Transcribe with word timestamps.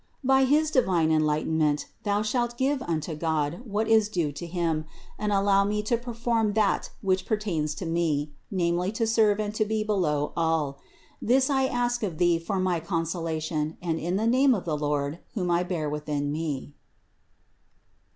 By 0.23 0.45
his 0.45 0.71
divine 0.71 1.11
enlightenment 1.11 1.85
thou 2.01 2.23
shalt 2.23 2.57
give 2.57 2.81
unto 2.81 3.13
God, 3.13 3.61
what 3.65 3.87
is 3.87 4.09
due 4.09 4.31
to 4.31 4.47
Him, 4.47 4.85
and 5.19 5.31
allow 5.31 5.63
me 5.63 5.83
to 5.83 5.95
perform 5.95 6.53
that 6.53 6.89
which 7.03 7.27
pertains 7.27 7.75
to 7.75 7.85
me, 7.85 8.31
namely 8.49 8.91
to 8.93 9.05
serve 9.05 9.39
and 9.39 9.53
to 9.53 9.63
be 9.63 9.83
below 9.83 10.33
all. 10.35 10.79
This 11.21 11.51
I 11.51 11.67
ask 11.67 12.01
of 12.01 12.17
Thee 12.17 12.39
for 12.39 12.59
my 12.59 12.79
consolation 12.79 13.77
and 13.79 13.99
in 13.99 14.15
the 14.15 14.25
name 14.25 14.55
of 14.55 14.65
the 14.65 14.75
Lord, 14.75 15.19
whom 15.35 15.51
I 15.51 15.61
bear 15.61 15.87
within 15.87 16.31
me." 16.31 16.73